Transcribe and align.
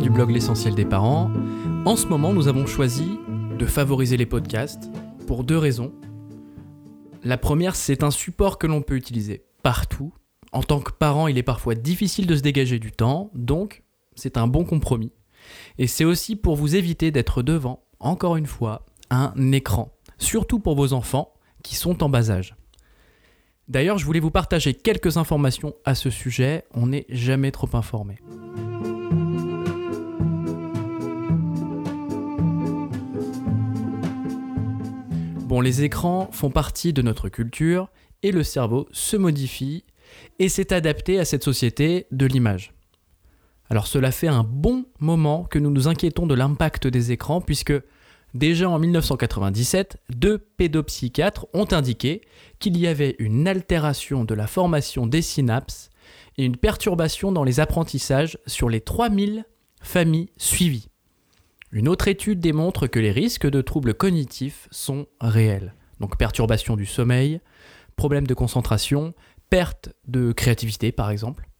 Du 0.00 0.10
blog 0.10 0.30
L'essentiel 0.30 0.74
des 0.74 0.84
parents. 0.84 1.30
En 1.86 1.96
ce 1.96 2.06
moment, 2.06 2.32
nous 2.34 2.48
avons 2.48 2.66
choisi 2.66 3.18
de 3.58 3.64
favoriser 3.64 4.16
les 4.16 4.26
podcasts 4.26 4.90
pour 5.26 5.42
deux 5.42 5.56
raisons. 5.56 5.92
La 7.24 7.38
première, 7.38 7.76
c'est 7.76 8.02
un 8.02 8.10
support 8.10 8.58
que 8.58 8.66
l'on 8.66 8.82
peut 8.82 8.96
utiliser 8.96 9.46
partout. 9.62 10.12
En 10.52 10.62
tant 10.62 10.80
que 10.80 10.92
parent, 10.92 11.28
il 11.28 11.38
est 11.38 11.42
parfois 11.42 11.74
difficile 11.74 12.26
de 12.26 12.36
se 12.36 12.42
dégager 12.42 12.78
du 12.78 12.92
temps, 12.92 13.30
donc 13.34 13.84
c'est 14.14 14.36
un 14.36 14.46
bon 14.46 14.64
compromis. 14.64 15.12
Et 15.78 15.86
c'est 15.86 16.04
aussi 16.04 16.36
pour 16.36 16.56
vous 16.56 16.76
éviter 16.76 17.10
d'être 17.10 17.42
devant, 17.42 17.82
encore 17.98 18.36
une 18.36 18.46
fois, 18.46 18.84
un 19.10 19.32
écran, 19.52 19.92
surtout 20.18 20.58
pour 20.58 20.76
vos 20.76 20.92
enfants 20.92 21.32
qui 21.62 21.74
sont 21.74 22.02
en 22.02 22.10
bas 22.10 22.30
âge. 22.30 22.54
D'ailleurs, 23.68 23.98
je 23.98 24.04
voulais 24.04 24.20
vous 24.20 24.30
partager 24.30 24.74
quelques 24.74 25.16
informations 25.16 25.74
à 25.84 25.94
ce 25.94 26.10
sujet, 26.10 26.64
on 26.74 26.88
n'est 26.88 27.06
jamais 27.08 27.50
trop 27.50 27.70
informé. 27.72 28.18
Bon, 35.46 35.60
les 35.60 35.84
écrans 35.84 36.28
font 36.32 36.50
partie 36.50 36.92
de 36.92 37.02
notre 37.02 37.28
culture 37.28 37.88
et 38.24 38.32
le 38.32 38.42
cerveau 38.42 38.88
se 38.90 39.16
modifie 39.16 39.84
et 40.40 40.48
s'est 40.48 40.72
adapté 40.72 41.20
à 41.20 41.24
cette 41.24 41.44
société 41.44 42.08
de 42.10 42.26
l'image. 42.26 42.74
Alors 43.70 43.86
cela 43.86 44.10
fait 44.10 44.26
un 44.26 44.42
bon 44.42 44.86
moment 44.98 45.44
que 45.44 45.60
nous 45.60 45.70
nous 45.70 45.86
inquiétons 45.86 46.26
de 46.26 46.34
l'impact 46.34 46.88
des 46.88 47.12
écrans 47.12 47.40
puisque 47.40 47.72
déjà 48.34 48.68
en 48.68 48.80
1997, 48.80 49.98
deux 50.10 50.38
pédopsychiatres 50.38 51.46
ont 51.54 51.68
indiqué 51.70 52.22
qu'il 52.58 52.76
y 52.76 52.88
avait 52.88 53.14
une 53.20 53.46
altération 53.46 54.24
de 54.24 54.34
la 54.34 54.48
formation 54.48 55.06
des 55.06 55.22
synapses 55.22 55.90
et 56.38 56.44
une 56.44 56.56
perturbation 56.56 57.30
dans 57.30 57.44
les 57.44 57.60
apprentissages 57.60 58.36
sur 58.48 58.68
les 58.68 58.80
3000 58.80 59.44
familles 59.80 60.28
suivies. 60.38 60.88
Une 61.76 61.88
autre 61.88 62.08
étude 62.08 62.40
démontre 62.40 62.86
que 62.86 62.98
les 62.98 63.10
risques 63.10 63.46
de 63.46 63.60
troubles 63.60 63.92
cognitifs 63.92 64.66
sont 64.70 65.08
réels. 65.20 65.74
Donc 66.00 66.16
perturbation 66.16 66.74
du 66.74 66.86
sommeil, 66.86 67.42
problèmes 67.96 68.26
de 68.26 68.32
concentration, 68.32 69.12
perte 69.50 69.90
de 70.08 70.32
créativité 70.32 70.90
par 70.90 71.10
exemple. 71.10 71.50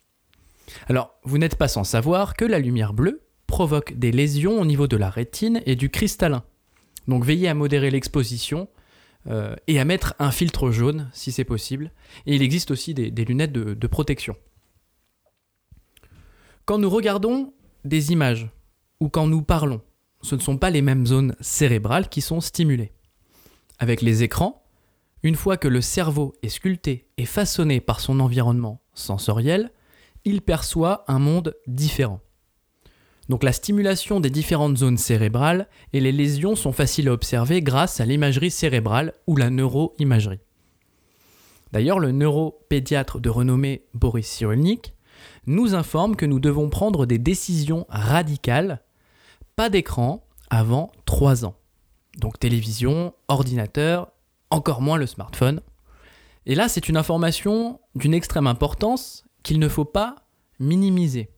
Alors, 0.89 1.15
vous 1.25 1.37
n'êtes 1.37 1.57
pas 1.57 1.69
sans 1.69 1.85
savoir 1.85 2.35
que 2.35 2.47
la 2.47 2.59
lumière 2.59 2.95
bleue 2.95 3.27
provoque 3.47 3.93
des 3.93 4.11
lésions 4.11 4.59
au 4.59 4.65
niveau 4.65 4.87
de 4.87 4.97
la 4.97 5.11
rétine 5.11 5.61
et 5.67 5.77
du 5.77 5.91
cristallin. 5.91 6.45
Donc 7.09 7.23
veillez 7.23 7.49
à 7.49 7.55
modérer 7.55 7.91
l'exposition 7.91 8.71
euh, 9.27 9.55
et 9.67 9.79
à 9.79 9.85
mettre 9.85 10.15
un 10.19 10.31
filtre 10.31 10.71
jaune 10.71 11.11
si 11.13 11.31
c'est 11.31 11.45
possible. 11.45 11.93
Et 12.25 12.37
il 12.37 12.41
existe 12.43 12.71
aussi 12.71 12.95
des, 12.95 13.11
lunettes 13.27 13.53
de 13.53 13.87
protection. 13.87 14.35
Quand 16.65 16.79
nous 16.79 16.89
regardons 16.89 17.53
des 17.85 18.13
images 18.13 18.49
ou 19.01 19.11
quand 19.11 19.27
nous 19.27 19.43
parlons, 19.43 19.83
ce 20.27 20.35
ne 20.35 20.41
sont 20.41 20.59
pas 20.59 20.71
les 20.71 20.83
mêmes 20.83 21.07
zones 21.07 21.37
cérébrales 21.41 22.09
qui 22.09 22.21
sont 22.21 22.41
stimulées. 22.41 22.91
Avec 23.79 24.03
les 24.03 24.25
écrans, 24.25 24.65
une 25.23 25.37
fois 25.37 25.57
que 25.57 25.69
le 25.69 25.81
cerveau 25.81 26.35
est 26.43 26.49
sculpté 26.49 27.07
et 27.17 27.27
façonné 27.27 27.81
par 27.81 28.01
son 28.01 28.19
environnement 28.19 28.83
sensoriel, 28.93 29.71
il 30.25 30.43
perçoit 30.43 31.05
un 31.07 31.21
monde 31.21 31.55
différent. 31.69 32.21
Donc 33.29 33.45
la 33.45 33.53
stimulation 33.53 34.19
des 34.19 34.31
différentes 34.31 34.79
zones 34.79 34.99
cérébrales 34.99 35.69
et 35.93 36.01
les 36.01 36.11
lésions 36.11 36.57
sont 36.57 36.73
faciles 36.73 37.09
à 37.09 37.13
observer 37.13 37.63
grâce 37.63 38.01
à 38.01 38.05
l'imagerie 38.05 38.51
cérébrale 38.51 39.15
ou 39.29 39.37
la 39.37 39.51
neuroimagerie. 39.51 40.41
D'ailleurs, 41.71 42.01
le 42.01 42.11
neuropédiatre 42.11 43.21
de 43.21 43.31
renommée 43.31 43.85
Boris 43.95 44.27
Cyrulnik 44.27 44.95
nous 45.47 45.77
informe 45.77 46.17
que 46.17 46.27
nous 46.27 46.41
devons 46.41 46.69
prendre 46.69 47.07
des 47.07 47.19
décisions 47.19 47.87
radicales, 47.89 48.83
pas 49.55 49.71
d'écran, 49.71 50.26
avant 50.51 50.93
3 51.05 51.45
ans. 51.45 51.57
Donc 52.19 52.39
télévision, 52.39 53.15
ordinateur, 53.29 54.13
encore 54.51 54.81
moins 54.81 54.97
le 54.97 55.07
smartphone. 55.07 55.61
Et 56.47 56.55
là, 56.55 56.69
c'est 56.69 56.89
une 56.89 56.97
information 56.97 57.81
d'une 57.95 58.15
extrême 58.15 58.47
importance 58.47 59.25
qu'il 59.43 59.59
ne 59.59 59.69
faut 59.69 59.85
pas 59.85 60.17
minimiser. 60.59 61.31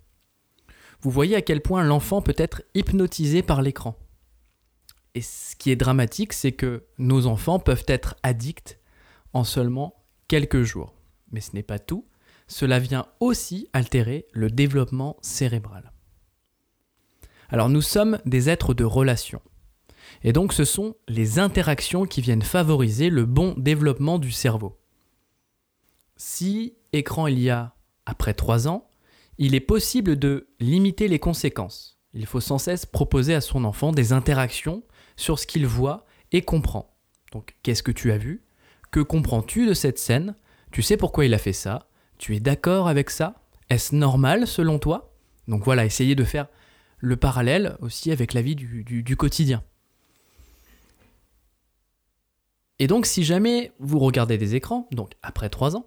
Vous 1.01 1.11
voyez 1.11 1.37
à 1.37 1.43
quel 1.43 1.63
point 1.63 1.83
l'enfant 1.83 2.23
peut 2.23 2.35
être 2.37 2.63
hypnotisé 2.75 3.43
par 3.43 3.63
l'écran. 3.63 3.97
Et 5.15 5.23
ce 5.23 5.57
qui 5.57 5.71
est 5.71 5.77
dramatique, 5.77 6.33
c'est 6.33 6.53
que 6.53 6.85
nos 6.99 7.27
enfants 7.27 7.59
peuvent 7.59 7.85
être 7.87 8.17
addicts 8.23 8.79
en 9.33 9.45
seulement 9.45 10.05
quelques 10.29 10.63
jours. 10.63 10.95
Mais 11.31 11.41
ce 11.41 11.55
n'est 11.55 11.63
pas 11.63 11.79
tout 11.79 12.05
cela 12.49 12.79
vient 12.79 13.07
aussi 13.21 13.69
altérer 13.73 14.27
le 14.33 14.51
développement 14.51 15.17
cérébral. 15.21 15.93
Alors 17.49 17.69
nous 17.69 17.83
sommes 17.83 18.19
des 18.27 18.49
êtres 18.51 18.75
de 18.75 18.85
relation. 18.85 19.41
Et 20.23 20.33
donc 20.33 20.53
ce 20.53 20.65
sont 20.65 20.97
les 21.07 21.39
interactions 21.39 22.05
qui 22.05 22.21
viennent 22.21 22.43
favoriser 22.43 23.11
le 23.11 23.25
bon 23.25 23.55
développement 23.57 24.19
du 24.19 24.33
cerveau. 24.33 24.79
Si 26.17 26.77
écran 26.93 27.27
il 27.27 27.39
y 27.39 27.51
a 27.51 27.75
après 28.07 28.35
3 28.35 28.69
ans, 28.69 28.89
il 29.39 29.55
est 29.55 29.61
possible 29.61 30.19
de 30.19 30.49
limiter 30.61 31.09
les 31.09 31.19
conséquences. 31.19 32.01
Il 32.13 32.27
faut 32.27 32.41
sans 32.41 32.59
cesse 32.59 32.87
proposer 32.87 33.35
à 33.35 33.41
son 33.41 33.65
enfant 33.65 33.93
des 33.93 34.13
interactions 34.13 34.83
sur 35.17 35.39
ce 35.39 35.47
qu'il 35.47 35.67
voit 35.67 36.07
et 36.33 36.43
comprend. 36.43 36.97
Donc 37.33 37.55
qu'est-ce 37.63 37.83
que 37.83 37.93
tu 37.93 38.11
as 38.11 38.19
vu? 38.19 38.45
Que 38.91 39.01
comprends-tu 39.01 39.67
de 39.67 39.75
cette 39.75 39.99
scène? 39.99 40.35
Tu 40.73 40.83
sais 40.83 40.97
pourquoi 40.97 41.27
il 41.27 41.35
a 41.35 41.39
fait 41.39 41.53
ça? 41.53 41.89
Tu 42.19 42.35
es 42.35 42.41
d'accord 42.41 42.89
avec 42.89 43.11
ça? 43.11 43.43
Est-ce 43.71 43.95
normal 43.95 44.47
selon 44.47 44.79
toi? 44.79 45.15
Donc 45.47 45.63
voilà, 45.63 45.85
essayez 45.85 46.15
de 46.15 46.25
faire 46.25 46.49
le 46.99 47.17
parallèle 47.17 47.77
aussi 47.81 48.11
avec 48.11 48.35
la 48.35 48.43
vie 48.43 48.57
du, 48.57 49.17
quotidien. 49.17 49.63
Et 52.79 52.87
donc 52.87 53.07
si 53.07 53.25
jamais 53.25 53.73
vous 53.79 53.99
regardez 53.99 54.39
des 54.39 54.55
écrans, 54.55 54.89
donc 54.93 55.13
après 55.23 55.49
3 55.49 55.77
ans, 55.77 55.87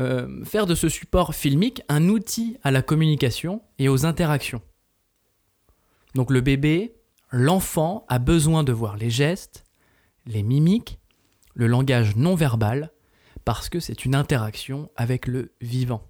euh, 0.00 0.44
faire 0.44 0.66
de 0.66 0.74
ce 0.74 0.88
support 0.88 1.34
filmique 1.34 1.82
un 1.88 2.08
outil 2.08 2.56
à 2.62 2.70
la 2.70 2.80
communication 2.80 3.62
et 3.78 3.88
aux 3.88 4.06
interactions. 4.06 4.62
Donc 6.14 6.30
le 6.30 6.40
bébé, 6.40 6.94
l'enfant 7.30 8.06
a 8.08 8.18
besoin 8.18 8.64
de 8.64 8.72
voir 8.72 8.96
les 8.96 9.10
gestes, 9.10 9.64
les 10.26 10.42
mimiques, 10.42 10.98
le 11.54 11.66
langage 11.66 12.16
non 12.16 12.34
verbal 12.34 12.90
parce 13.44 13.68
que 13.68 13.80
c'est 13.80 14.04
une 14.04 14.14
interaction 14.14 14.90
avec 14.96 15.26
le 15.26 15.52
vivant. 15.60 16.02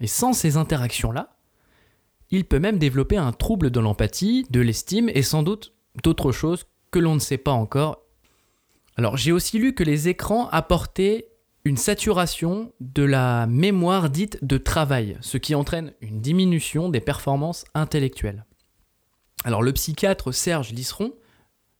Et 0.00 0.06
sans 0.06 0.32
ces 0.32 0.56
interactions-là, 0.56 1.33
il 2.34 2.44
peut 2.44 2.58
même 2.58 2.78
développer 2.78 3.16
un 3.16 3.32
trouble 3.32 3.70
de 3.70 3.80
l'empathie, 3.80 4.46
de 4.50 4.60
l'estime 4.60 5.08
et 5.08 5.22
sans 5.22 5.42
doute 5.42 5.72
d'autres 6.02 6.32
choses 6.32 6.66
que 6.90 6.98
l'on 6.98 7.14
ne 7.14 7.20
sait 7.20 7.38
pas 7.38 7.52
encore. 7.52 8.02
Alors 8.96 9.16
j'ai 9.16 9.32
aussi 9.32 9.58
lu 9.58 9.74
que 9.74 9.84
les 9.84 10.08
écrans 10.08 10.48
apportaient 10.48 11.28
une 11.64 11.76
saturation 11.76 12.72
de 12.80 13.02
la 13.02 13.46
mémoire 13.46 14.10
dite 14.10 14.44
de 14.44 14.58
travail, 14.58 15.16
ce 15.20 15.38
qui 15.38 15.54
entraîne 15.54 15.94
une 16.00 16.20
diminution 16.20 16.88
des 16.90 17.00
performances 17.00 17.64
intellectuelles. 17.74 18.44
Alors 19.44 19.62
le 19.62 19.72
psychiatre 19.72 20.32
Serge 20.32 20.72
Lisseron 20.72 21.14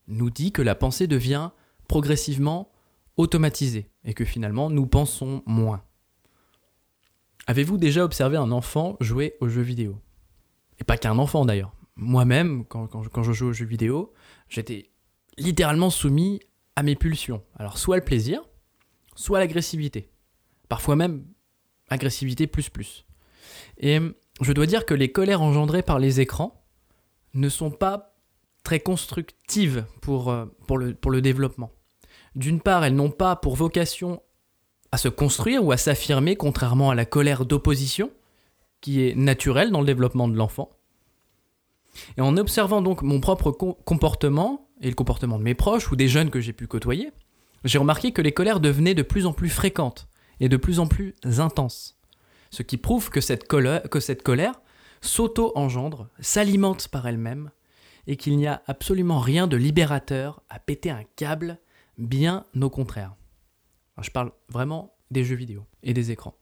nous 0.09 0.31
dit 0.31 0.53
que 0.53 0.63
la 0.63 0.75
pensée 0.75 1.07
devient 1.07 1.51
progressivement 1.89 2.71
automatisé 3.17 3.89
et 4.05 4.15
que 4.15 4.25
finalement 4.25 4.71
nous 4.71 4.87
pensons 4.87 5.43
moins. 5.47 5.83
Avez-vous 7.47 7.77
déjà 7.77 8.05
observé 8.05 8.37
un 8.37 8.51
enfant 8.51 8.97
jouer 9.01 9.35
aux 9.41 9.49
jeux 9.49 9.63
vidéo? 9.63 10.01
Et 10.81 10.85
pas 10.85 10.97
qu'un 10.97 11.19
enfant 11.19 11.45
d'ailleurs. 11.45 11.73
Moi-même, 11.97 12.65
quand, 12.65 13.23
je 13.23 13.33
joue 13.33 13.49
aux 13.49 13.53
jeux 13.53 13.67
vidéo, 13.67 14.13
j'étais 14.49 14.91
littéralement 15.39 15.91
soumis 15.91 16.41
à 16.77 16.83
mes 16.83 16.97
pulsions. 16.97 17.43
Alors 17.57 17.79
soit 17.79 17.97
le 17.97 18.05
plaisir, 18.05 18.43
soit 19.15 19.39
l'agressivité. 19.39 20.11
Parfois 20.69 20.97
même 20.97 21.25
agressivité 21.89 22.47
plus 22.47 22.69
plus. 22.69 23.05
Et 23.79 24.01
je 24.41 24.53
dois 24.53 24.67
dire 24.67 24.87
que 24.87 24.95
les 24.95 25.13
colères 25.13 25.43
engendrées 25.43 25.83
par 25.83 25.99
les 25.99 26.21
écrans 26.21 26.65
ne 27.35 27.49
sont 27.49 27.71
pas 27.71 28.17
très 28.65 28.81
constructives 28.81 29.85
euh, 30.09 30.47
pour 30.67 31.11
le 31.11 31.21
développement. 31.21 31.71
D'une 32.35 32.61
part, 32.61 32.85
elles 32.85 32.97
n'ont 32.97 33.11
pas 33.11 33.37
pour 33.37 33.55
vocation 33.55 34.23
à 34.91 34.97
se 34.97 35.09
construire 35.09 35.65
ou 35.65 35.73
à 35.73 35.77
s'affirmer, 35.77 36.37
contrairement 36.37 36.91
à 36.91 36.95
la 36.95 37.05
colère 37.05 37.45
d'opposition, 37.45 38.11
qui 38.85 39.09
est 39.09 39.15
naturelle 39.15 39.71
dans 39.71 39.81
le 39.81 39.87
développement 39.87 40.29
de 40.29 40.37
l'enfant. 40.37 40.69
Et 42.19 42.21
en 42.21 42.37
observant 42.37 42.83
donc 42.83 43.01
mon 43.01 43.19
propre 43.19 43.51
comportement 43.51 44.69
et 44.83 44.91
le 44.91 44.95
comportement 44.95 45.39
de 45.39 45.43
mes 45.43 45.55
proches 45.55 45.91
ou 45.91 45.97
des 45.97 46.07
jeunes 46.07 46.29
que 46.29 46.43
j'ai 46.43 46.53
pu 46.53 46.67
côtoyer, 46.67 47.11
j'ai 47.65 47.79
remarqué 47.79 48.13
que 48.13 48.21
les 48.21 48.33
colères 48.33 48.61
devenaient 48.61 48.93
de 48.93 49.03
plus 49.03 49.25
en 49.25 49.33
plus 49.33 49.49
fréquentes 49.49 50.07
et 50.39 50.51
de 50.51 50.59
plus 50.59 50.81
en 50.81 50.87
plus 50.87 51.15
intenses. 51.39 51.99
Ce 52.51 52.63
qui 52.63 52.77
prouve 52.77 53.09
que 53.09 53.23
cette 53.23 53.49
colère, 53.49 53.85
que 53.85 54.01
cette 54.01 54.23
colère 54.23 54.61
s'auto-engendre, 55.01 56.11
s'alimente 56.21 56.89
par 56.89 57.07
elle-même, 57.07 57.53
et 58.07 58.17
qu'il 58.17 58.37
n'y 58.37 58.47
a 58.47 58.63
absolument 58.67 59.19
rien 59.19 59.47
de 59.47 59.57
libérateur 59.57 60.43
à 60.51 60.59
péter 60.59 60.91
un 60.91 61.05
câble 61.17 61.59
Bien 61.97 62.45
au 62.61 62.69
contraire. 62.69 63.15
je 64.03 64.11
parle 64.11 64.33
vraiment 64.51 64.95
des 65.11 65.25
jeux 65.25 65.37
vidéo 65.37 65.65
et 65.83 65.95
des 65.95 66.11
écrans. 66.11 66.35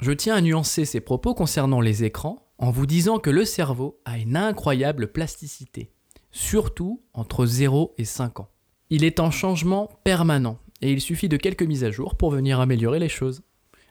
Je 0.00 0.12
tiens 0.12 0.36
à 0.36 0.40
nuancer 0.40 0.84
ces 0.84 1.00
propos 1.00 1.34
concernant 1.34 1.80
les 1.80 2.04
écrans, 2.04 2.46
en 2.58 2.70
vous 2.70 2.86
disant 2.86 3.18
que 3.18 3.30
le 3.30 3.44
cerveau 3.44 4.00
a 4.04 4.18
une 4.18 4.36
incroyable 4.36 5.10
plasticité, 5.12 5.92
surtout 6.30 7.02
entre 7.12 7.46
0 7.46 7.94
et 7.98 8.04
5 8.04 8.40
ans. 8.40 8.50
Il 8.90 9.02
est 9.02 9.18
en 9.18 9.30
changement 9.30 9.88
permanent 10.04 10.58
et 10.80 10.92
il 10.92 11.00
suffit 11.00 11.28
de 11.28 11.36
quelques 11.36 11.64
mises 11.64 11.82
à 11.82 11.90
jour 11.90 12.16
pour 12.16 12.30
venir 12.30 12.60
améliorer 12.60 13.00
les 13.00 13.08
choses. 13.08 13.42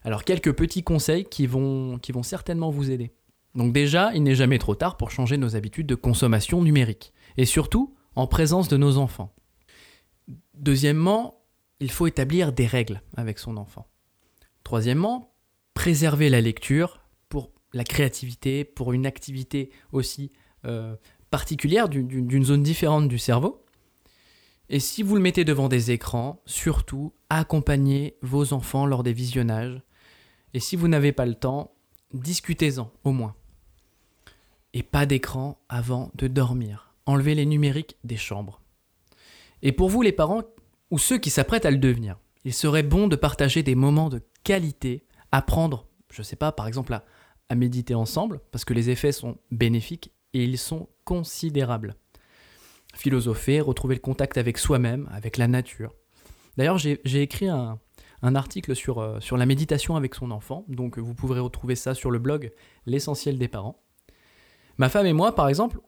Alors 0.03 0.23
quelques 0.23 0.53
petits 0.53 0.83
conseils 0.83 1.25
qui 1.25 1.45
vont, 1.45 1.99
certainement 2.23 2.69
vous 2.69 2.89
aider. 2.89 3.13
Donc 3.55 3.73
déjà, 3.73 4.11
il 4.13 4.23
n'est 4.23 4.35
jamais 4.35 4.59
trop 4.59 4.75
tard 4.75 4.95
pour 4.95 5.11
changer 5.11 5.37
nos 5.37 5.57
habitudes 5.57 5.87
de 5.87 5.95
consommation 5.95 6.61
numérique, 6.61 7.11
et 7.35 7.45
surtout 7.45 7.95
en 8.15 8.27
présence 8.27 8.69
de 8.69 8.77
nos 8.77 8.97
enfants. 8.97 9.33
Deuxièmement, 10.53 11.43
il 11.81 11.91
faut 11.91 12.07
établir 12.07 12.53
des 12.53 12.65
règles 12.65 13.01
avec 13.17 13.39
son 13.39 13.57
enfant. 13.57 13.87
Troisièmement, 14.63 15.33
préserver 15.77 16.31
la 16.31 16.41
lecture 16.41 17.01
pour 17.29 17.51
la 17.71 17.83
créativité, 17.83 18.65
pour 18.65 18.93
une 18.93 19.05
activité 19.05 19.69
aussi 19.91 20.31
euh, 20.65 20.95
particulière 21.29 21.87
d'une 21.87 22.43
zone 22.43 22.63
différente 22.63 23.07
du 23.07 23.19
cerveau. 23.19 23.63
Et 24.69 24.79
si 24.79 25.03
vous 25.03 25.13
le 25.13 25.21
mettez 25.21 25.45
devant 25.45 25.69
des 25.69 25.91
écrans, 25.91 26.41
surtout 26.47 27.13
accompagnez 27.29 28.17
vos 28.23 28.53
enfants 28.53 28.87
lors 28.87 29.03
des 29.03 29.13
visionnages. 29.13 29.79
Et 30.55 30.59
si 30.59 30.75
vous 30.75 30.87
n'avez 30.87 31.11
pas 31.11 31.27
le 31.27 31.35
temps, 31.35 31.75
discutez-en 32.11 32.91
au 33.03 33.11
moins. 33.11 33.35
Et 34.73 34.81
pas 34.81 35.05
d'écran 35.05 35.59
avant 35.69 36.09
de 36.15 36.27
dormir. 36.27 36.95
Enlevez 37.05 37.35
les 37.35 37.45
numériques 37.45 37.97
des 38.03 38.17
chambres. 38.17 38.61
Et 39.61 39.73
pour 39.73 39.89
vous 39.89 40.01
les 40.01 40.11
parents, 40.11 40.41
ou 40.89 40.97
ceux 40.97 41.19
qui 41.19 41.29
s'apprêtent 41.29 41.67
à 41.67 41.71
le 41.71 41.77
devenir, 41.77 42.17
il 42.45 42.53
serait 42.53 42.81
bon 42.81 43.07
de 43.07 43.15
partager 43.15 43.61
des 43.61 43.75
moments 43.75 44.09
de 44.09 44.23
qualité, 44.43 45.03
apprendre, 45.31 45.87
je 46.11 46.21
ne 46.21 46.23
sais 46.23 46.35
pas, 46.35 46.51
par 46.51 46.67
exemple 46.67 46.93
à, 46.93 47.55
méditer 47.55 47.95
ensemble, 47.95 48.41
parce 48.51 48.65
que 48.65 48.73
les 48.73 48.89
effets 48.89 49.13
sont 49.13 49.37
bénéfiques 49.51 50.11
et 50.33 50.43
ils 50.43 50.57
sont 50.57 50.89
considérables. 51.05 51.95
Philosopher, 52.93 53.61
retrouver 53.61 53.95
le 53.95 54.01
contact 54.01 54.37
avec 54.37 54.57
soi-même, 54.57 55.07
avec 55.11 55.37
la 55.37 55.47
nature. 55.47 55.93
D'ailleurs, 56.57 56.77
j'ai 56.77 57.21
écrit 57.21 57.47
un, 57.47 57.79
article 58.21 58.75
sur, 58.75 58.99
euh, 58.99 59.19
sur 59.21 59.37
la 59.37 59.45
méditation 59.45 59.95
avec 59.95 60.15
son 60.15 60.31
enfant, 60.31 60.65
donc 60.67 60.97
vous 60.97 61.13
pourrez 61.13 61.39
retrouver 61.39 61.75
ça 61.75 61.93
sur 61.93 62.11
le 62.11 62.19
blog 62.19 62.51
L'essentiel 62.85 63.37
des 63.37 63.47
parents. 63.47 63.81
Ma 64.77 64.89
femme 64.89 65.05
et 65.05 65.13
moi, 65.13 65.33
par 65.33 65.47
exemple, 65.47 65.79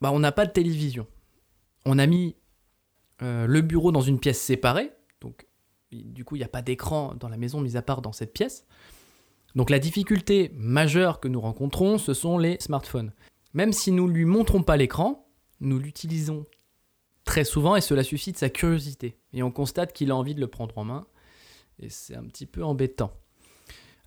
bah, 0.00 0.10
on 0.12 0.18
n'a 0.18 0.32
pas 0.32 0.46
de 0.46 0.52
télévision. 0.52 1.06
On 1.86 1.98
a 1.98 2.06
mis 2.06 2.36
euh, 3.22 3.46
le 3.46 3.60
bureau 3.60 3.92
dans 3.92 4.00
une 4.00 4.20
pièce 4.20 4.40
séparée, 4.40 4.92
du 5.92 6.24
coup 6.24 6.36
il 6.36 6.40
n'y 6.40 6.44
a 6.44 6.48
pas 6.48 6.62
d'écran 6.62 7.14
dans 7.18 7.28
la 7.28 7.36
maison, 7.36 7.60
mis 7.60 7.76
à 7.76 7.82
part 7.82 8.02
dans 8.02 8.12
cette 8.12 8.32
pièce. 8.32 8.66
Donc 9.54 9.70
la 9.70 9.78
difficulté 9.78 10.52
majeure 10.54 11.20
que 11.20 11.28
nous 11.28 11.40
rencontrons, 11.40 11.98
ce 11.98 12.14
sont 12.14 12.38
les 12.38 12.58
smartphones. 12.60 13.12
Même 13.54 13.72
si 13.72 13.92
nous 13.92 14.06
ne 14.06 14.12
lui 14.12 14.24
montrons 14.24 14.62
pas 14.62 14.76
l'écran, 14.76 15.26
nous 15.60 15.78
l'utilisons 15.78 16.46
très 17.24 17.44
souvent 17.44 17.76
et 17.76 17.80
cela 17.80 18.04
suscite 18.04 18.38
sa 18.38 18.50
curiosité. 18.50 19.18
Et 19.32 19.42
on 19.42 19.50
constate 19.50 19.92
qu'il 19.92 20.10
a 20.10 20.16
envie 20.16 20.34
de 20.34 20.40
le 20.40 20.46
prendre 20.46 20.76
en 20.78 20.84
main. 20.84 21.06
Et 21.78 21.88
c'est 21.90 22.14
un 22.14 22.24
petit 22.24 22.46
peu 22.46 22.64
embêtant. 22.64 23.12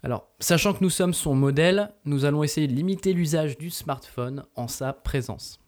Alors, 0.04 0.28
sachant 0.40 0.74
que 0.74 0.84
nous 0.84 0.90
sommes 0.90 1.14
son 1.14 1.36
modèle, 1.36 1.94
nous 2.06 2.26
allons 2.26 2.44
essayer 2.44 2.68
de 2.68 2.74
limiter 2.74 3.14
l'usage 3.14 3.58
du 3.58 3.70
smartphone 3.70 4.46
en 4.56 4.68
sa 4.68 4.94
présence. 4.94 5.60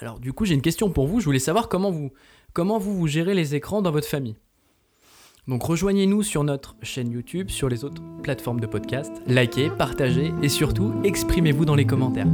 Alors 0.00 0.18
du 0.18 0.32
coup, 0.32 0.44
j'ai 0.44 0.54
une 0.54 0.62
question 0.62 0.90
pour 0.90 1.06
vous. 1.06 1.20
Je 1.20 1.24
voulais 1.24 1.38
savoir 1.38 1.68
comment 1.68 1.90
vous, 1.90 2.12
comment 2.52 2.78
vous, 2.78 2.96
vous 2.96 3.06
gérez 3.06 3.34
les 3.34 3.54
écrans 3.54 3.82
dans 3.82 3.92
votre 3.92 4.08
famille. 4.08 4.36
Donc 5.48 5.62
rejoignez-nous 5.62 6.22
sur 6.22 6.44
notre 6.44 6.76
chaîne 6.82 7.10
YouTube, 7.10 7.48
sur 7.48 7.70
les 7.70 7.82
autres 7.82 8.02
plateformes 8.22 8.60
de 8.60 8.66
podcast. 8.66 9.10
Likez, 9.26 9.70
partagez 9.70 10.32
et 10.42 10.48
surtout 10.50 10.92
exprimez-vous 11.04 11.64
dans 11.64 11.74
les 11.74 11.86
commentaires. 11.86 12.26